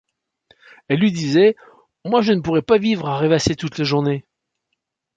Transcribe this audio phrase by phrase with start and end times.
[0.87, 1.55] Elle lui disait:—
[2.05, 4.25] Moi, je ne pourrais pas vivre à rêvasser toute la journée.